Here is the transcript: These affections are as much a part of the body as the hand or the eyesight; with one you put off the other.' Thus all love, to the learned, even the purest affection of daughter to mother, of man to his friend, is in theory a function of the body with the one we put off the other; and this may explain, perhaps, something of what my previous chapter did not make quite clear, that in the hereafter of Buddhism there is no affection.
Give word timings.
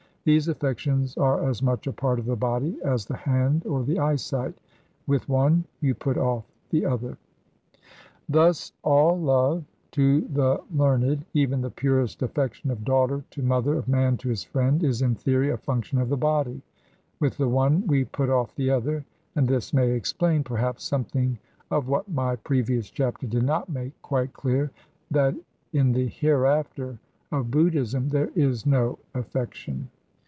These 0.23 0.49
affections 0.49 1.17
are 1.17 1.43
as 1.49 1.63
much 1.63 1.87
a 1.87 1.91
part 1.91 2.19
of 2.19 2.25
the 2.27 2.35
body 2.35 2.77
as 2.85 3.07
the 3.07 3.17
hand 3.17 3.65
or 3.65 3.81
the 3.83 3.97
eyesight; 3.97 4.53
with 5.07 5.27
one 5.27 5.65
you 5.79 5.95
put 5.95 6.15
off 6.15 6.43
the 6.69 6.85
other.' 6.85 7.17
Thus 8.29 8.71
all 8.83 9.19
love, 9.19 9.63
to 9.93 10.21
the 10.27 10.61
learned, 10.71 11.25
even 11.33 11.61
the 11.61 11.71
purest 11.71 12.21
affection 12.21 12.69
of 12.69 12.85
daughter 12.85 13.23
to 13.31 13.41
mother, 13.41 13.73
of 13.73 13.87
man 13.87 14.15
to 14.17 14.29
his 14.29 14.43
friend, 14.43 14.83
is 14.83 15.01
in 15.01 15.15
theory 15.15 15.49
a 15.49 15.57
function 15.57 15.97
of 15.97 16.09
the 16.09 16.17
body 16.17 16.61
with 17.19 17.37
the 17.39 17.49
one 17.49 17.87
we 17.87 18.05
put 18.05 18.29
off 18.29 18.53
the 18.53 18.69
other; 18.69 19.03
and 19.35 19.47
this 19.47 19.73
may 19.73 19.89
explain, 19.89 20.43
perhaps, 20.43 20.83
something 20.83 21.39
of 21.71 21.87
what 21.87 22.07
my 22.07 22.35
previous 22.35 22.91
chapter 22.91 23.25
did 23.25 23.41
not 23.41 23.69
make 23.69 23.99
quite 24.03 24.33
clear, 24.33 24.69
that 25.09 25.33
in 25.73 25.93
the 25.93 26.05
hereafter 26.07 26.99
of 27.31 27.49
Buddhism 27.49 28.09
there 28.09 28.29
is 28.35 28.67
no 28.67 28.99
affection. 29.15 29.89